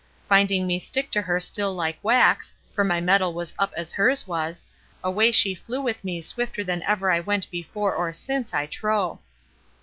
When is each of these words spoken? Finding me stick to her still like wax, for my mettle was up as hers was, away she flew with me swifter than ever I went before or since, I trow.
Finding 0.27 0.65
me 0.65 0.79
stick 0.79 1.11
to 1.11 1.21
her 1.21 1.39
still 1.39 1.75
like 1.75 1.99
wax, 2.01 2.53
for 2.73 2.83
my 2.83 2.99
mettle 2.99 3.35
was 3.35 3.53
up 3.59 3.71
as 3.77 3.93
hers 3.93 4.25
was, 4.25 4.65
away 5.03 5.31
she 5.31 5.53
flew 5.53 5.79
with 5.79 6.03
me 6.03 6.23
swifter 6.23 6.63
than 6.63 6.81
ever 6.87 7.11
I 7.11 7.19
went 7.19 7.51
before 7.51 7.93
or 7.93 8.11
since, 8.11 8.51
I 8.51 8.65
trow. 8.65 9.19